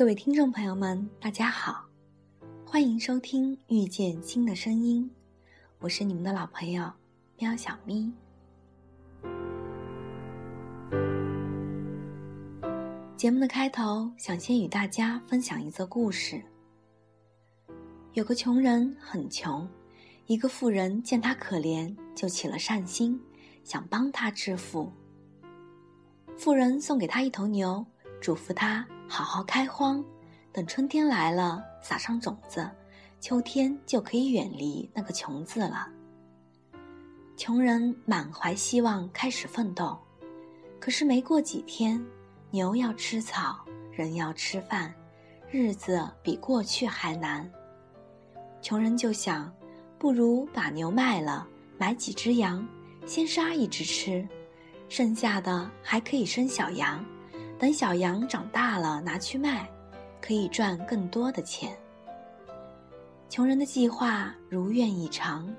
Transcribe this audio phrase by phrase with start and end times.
[0.00, 1.84] 各位听众朋友们，大家好，
[2.64, 5.04] 欢迎收听《遇见新的声音》，
[5.78, 6.90] 我是你们的老朋友
[7.36, 8.10] 喵小咪。
[13.14, 16.42] 节目的开头，想先与大家分享一则故事。
[18.14, 19.68] 有个穷人很穷，
[20.24, 23.20] 一个富人见他可怜，就起了善心，
[23.64, 24.90] 想帮他致富。
[26.38, 27.84] 富人送给他一头牛，
[28.18, 30.02] 嘱咐他好好开荒，
[30.52, 32.70] 等春天来了，撒上种子，
[33.18, 35.88] 秋天就可以远离那个“穷”字了。
[37.36, 39.98] 穷人满怀希望开始奋斗，
[40.78, 42.00] 可是没过几天。
[42.52, 44.94] 牛要吃草，人要吃饭，
[45.50, 47.48] 日子比过去还难。
[48.62, 49.52] 穷人就想，
[49.98, 51.46] 不如把牛卖了，
[51.78, 52.64] 买几只羊，
[53.06, 54.26] 先杀一只吃，
[54.88, 57.04] 剩下的还可以生小羊，
[57.60, 59.70] 等小羊长大了拿去卖，
[60.18, 61.78] 可以赚更多的钱。
[63.28, 65.54] 穷人的计划如愿以偿，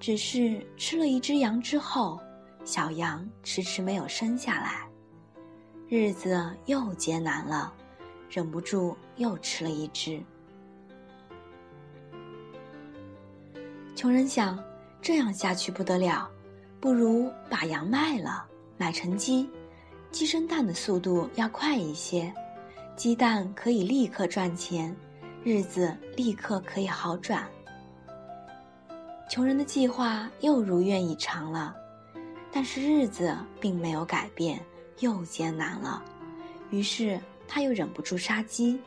[0.00, 2.18] 只是吃了一只羊之后，
[2.64, 4.88] 小羊迟迟没有生下来。
[5.88, 7.70] 日子又艰难了，
[8.30, 10.18] 忍不住又吃了一只。
[13.94, 14.58] 穷人想，
[15.02, 16.30] 这样下去不得了，
[16.80, 18.46] 不如把羊卖了，
[18.78, 19.48] 买成鸡，
[20.10, 22.32] 鸡生蛋的速度要快一些，
[22.96, 24.94] 鸡蛋可以立刻赚钱，
[25.44, 27.46] 日子立刻可以好转。
[29.28, 31.76] 穷人的计划又如愿以偿了，
[32.50, 34.60] 但是日子并没有改变。
[35.00, 36.02] 又艰难了，
[36.70, 38.80] 于是他又忍不住杀鸡。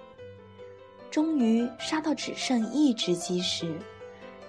[1.12, 3.78] 终于杀到只剩一只鸡时，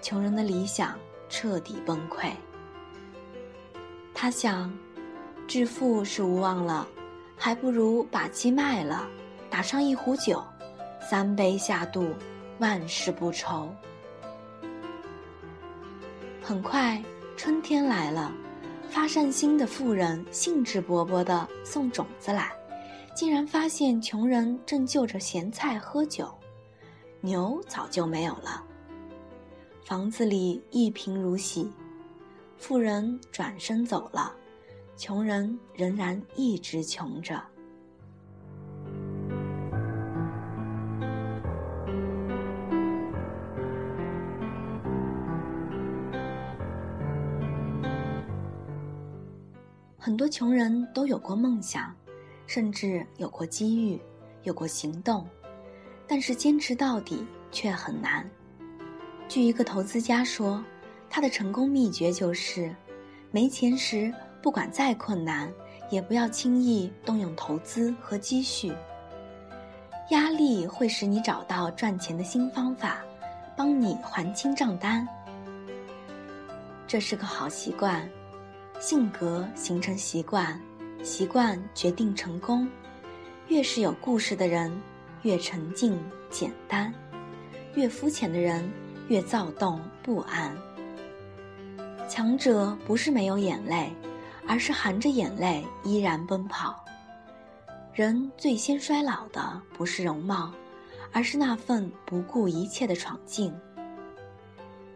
[0.01, 2.31] 穷人的理想彻底崩溃。
[4.15, 4.73] 他想，
[5.51, 6.87] 致富是无望了，
[7.37, 9.05] 还不如把鸡卖了，
[9.51, 10.41] 打上一壶酒，
[11.01, 12.09] 三杯下肚，
[12.61, 13.69] 万事不愁。
[16.41, 17.03] 很快，
[17.37, 18.33] 春天来了。
[18.89, 22.53] 发善心的富人兴致勃勃地送种子来，
[23.13, 26.33] 竟然发现穷人正就着咸菜喝酒，
[27.21, 28.63] 牛早就没有了。
[29.85, 31.69] 房子里一贫如洗，
[32.57, 34.33] 富人转身走了，
[35.03, 37.43] 穷人仍然一直穷着。
[49.97, 51.97] 很多穷人都有过梦想，
[52.47, 53.99] 甚至有过机遇，
[54.43, 55.27] 有过行动，
[56.07, 58.31] 但是坚持到底却很难。
[59.29, 60.63] 据一个投资家说，
[61.09, 62.77] 他的成功秘诀就是：
[63.31, 64.13] 没钱时，
[64.43, 65.53] 不管再困难，
[65.91, 68.73] 也不要轻易动用投资和积蓄。
[70.11, 72.99] 压力会使你找到赚钱的新方法，
[73.57, 75.07] 帮你还清账单。
[76.87, 78.09] 这是个好习惯。
[78.81, 80.59] 性格形成习惯，
[81.03, 82.67] 习惯决定成功。
[83.49, 84.73] 越是有故事的人，
[85.21, 86.91] 越沉静简单；
[87.75, 88.67] 越肤浅的人，
[89.09, 90.57] 越躁动不安。
[92.09, 93.93] 强者不是没有眼泪，
[94.51, 96.85] 而是含着眼泪依然奔跑。
[97.95, 100.51] 人最先衰老的不是容貌，
[101.13, 103.55] 而是那份不顾一切的闯劲。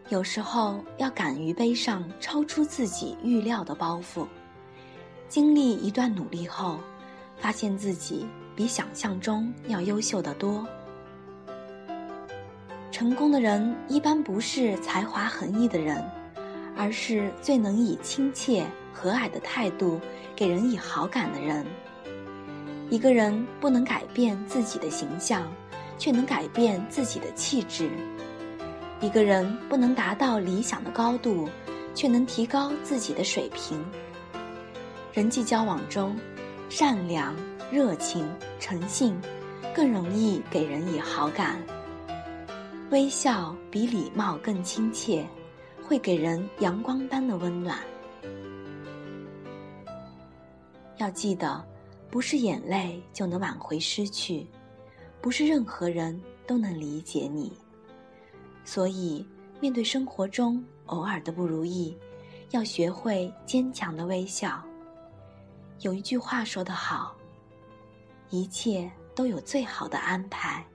[0.09, 4.27] 有时候要敢于背上超出自己预料的包袱，
[5.29, 6.77] 经历一段努力后，
[7.37, 8.27] 发现自己
[8.57, 10.67] 比想象中要优秀的多。
[12.91, 16.03] 成功的人一般不是才华横溢的人，
[16.75, 19.99] 而是最能以亲切和蔼的态度
[20.35, 21.65] 给人以好感的人。
[22.89, 25.45] 一个人不能改变自己的形象，
[25.97, 27.89] 却能改变自己的气质。
[29.01, 31.49] 一个人不能达到理想的高度，
[31.93, 33.83] 却能提高自己的水平。
[35.11, 36.15] 人际交往中，
[36.69, 37.35] 善良、
[37.71, 38.25] 热情、
[38.59, 39.19] 诚信
[39.73, 41.57] 更容易给人以好感。
[42.91, 45.25] 微笑比礼貌更亲切，
[45.83, 47.79] 会给人阳光般的温暖。
[50.97, 51.65] 要记得，
[52.09, 54.47] 不是眼泪就能挽回失去，
[55.21, 57.51] 不是任何人都能理解你。
[58.63, 59.27] 所以，
[59.59, 61.97] 面对生活中偶尔的不如意，
[62.51, 64.63] 要学会坚强的微笑。
[65.81, 67.15] 有一句话说得好
[68.31, 70.65] ：“一切都有最好的安排，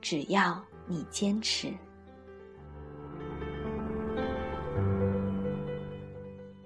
[0.00, 1.72] 只要你坚持。”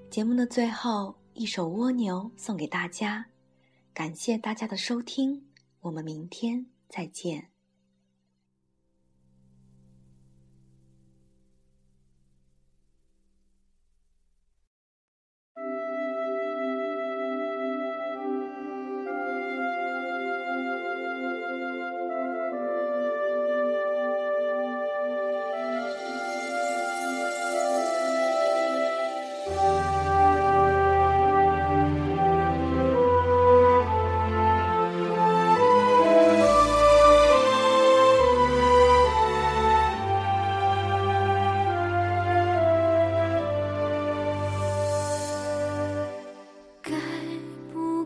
[0.09, 3.27] 节目的最后，一首《蜗牛》送给大家，
[3.93, 5.45] 感谢大家的收听，
[5.81, 7.54] 我们明天再见。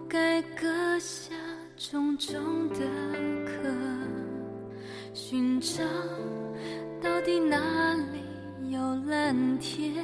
[0.09, 1.35] 该割下
[1.77, 2.79] 重重的
[3.45, 3.69] 壳
[5.13, 5.85] 寻找
[7.03, 10.03] 到底哪里有蓝天？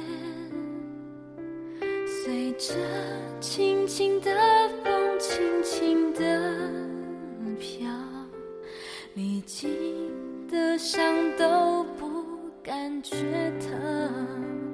[2.05, 2.75] 随着
[3.39, 4.29] 轻轻的
[4.83, 6.51] 风轻轻的
[7.57, 7.89] 飘
[9.15, 9.71] 历经
[10.47, 11.01] 的伤
[11.35, 12.23] 都不
[12.61, 13.15] 感觉
[13.59, 14.64] 疼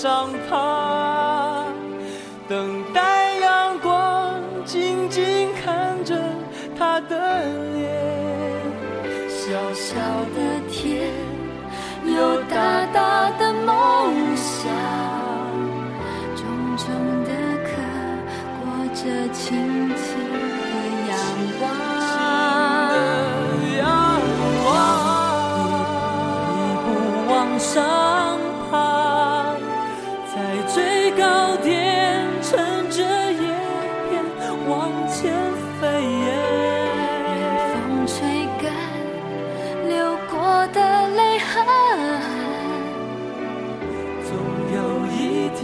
[0.00, 1.64] 上爬，
[2.48, 6.14] 等待阳光，静静看着
[6.78, 7.42] 他的
[7.74, 7.90] 脸。
[9.28, 9.96] 小小
[10.36, 11.10] 的天，
[12.04, 14.70] 有大大的梦想，
[16.36, 16.46] 重
[16.76, 16.86] 重
[17.24, 17.30] 的
[17.64, 17.70] 壳，
[18.62, 18.62] 裹
[18.94, 19.67] 着轻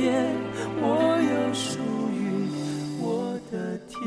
[0.06, 0.86] 我
[1.22, 1.78] 有属
[2.10, 2.20] 于
[3.00, 3.98] 我的天。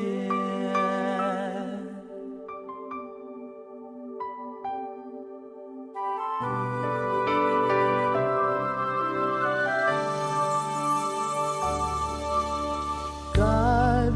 [13.33, 13.41] 该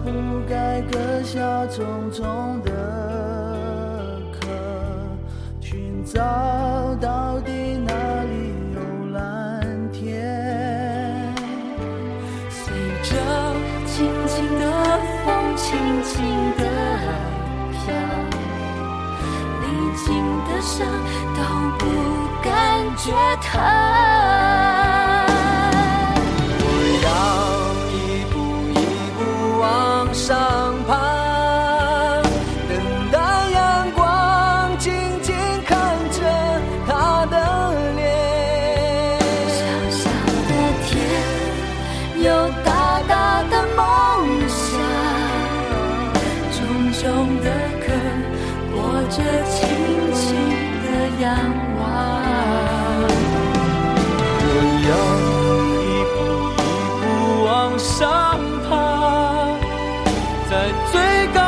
[0.03, 0.05] 不
[0.49, 2.69] 该割下重重的
[4.33, 4.47] 壳，
[5.59, 6.40] 寻找？
[20.61, 20.87] 伤
[21.35, 21.41] 都
[21.79, 21.85] 不
[22.43, 23.11] 感觉
[23.41, 24.80] 疼。
[60.51, 60.57] 在
[60.91, 61.40] 最高